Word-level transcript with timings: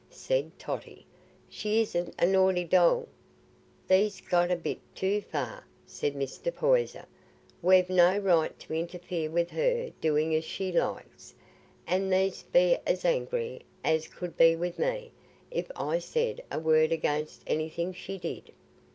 said 0.09 0.57
Totty. 0.57 1.05
"She 1.47 1.79
isn't 1.79 2.15
a 2.17 2.25
naughty 2.25 2.63
dell." 2.63 3.07
"Thee'st 3.87 4.27
gone 4.31 4.49
a 4.49 4.55
bit 4.55 4.79
too 4.95 5.21
fur," 5.21 5.63
said 5.85 6.15
Mr. 6.15 6.51
Poyser. 6.51 7.05
"We've 7.61 7.87
no 7.87 8.17
right 8.17 8.57
t' 8.57 8.79
interfere 8.79 9.29
with 9.29 9.51
her 9.51 9.91
doing 10.01 10.33
as 10.33 10.43
she 10.43 10.71
likes. 10.71 11.35
An' 11.85 12.09
thee'dst 12.09 12.51
be 12.51 12.79
as 12.87 13.05
angry 13.05 13.61
as 13.83 14.07
could 14.07 14.35
be 14.37 14.55
wi' 14.55 14.73
me, 14.79 15.11
if 15.51 15.69
I 15.75 15.99
said 15.99 16.41
a 16.51 16.57
word 16.59 16.91
against 16.91 17.43
anything 17.45 17.93
she 17.93 18.17
did." 18.17 18.51